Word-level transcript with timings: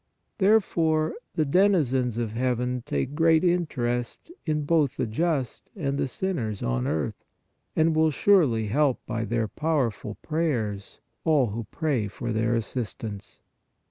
Therefore 0.39 1.13
the 1.35 1.45
denizens 1.45 2.17
of 2.17 2.31
heaven 2.31 2.81
take 2.87 3.13
great 3.13 3.43
interest 3.43 4.31
in 4.47 4.63
both 4.63 4.95
PRAYER 4.95 5.05
MADE 5.07 5.19
MORE 5.19 5.33
EFFECTIVE 5.41 5.47
61 5.47 5.47
the 5.47 5.47
just 5.47 5.69
and 5.91 5.97
the 5.99 6.07
sinners 6.07 6.63
on 6.63 6.87
earth, 6.87 7.23
and 7.75 7.95
will 7.95 8.09
surely 8.09 8.65
help 8.69 8.99
by 9.05 9.23
their 9.25 9.47
powerful 9.47 10.15
prayers 10.23 11.01
all 11.23 11.51
who 11.51 11.65
pray 11.69 12.07
for 12.07 12.31
their 12.33 12.55
assistance. 12.55 13.41